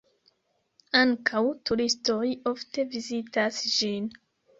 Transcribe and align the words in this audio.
Ankaŭ 1.01 1.41
turistoj 1.69 2.21
ofte 2.53 2.87
vizitas 2.95 3.61
ĝin. 3.75 4.09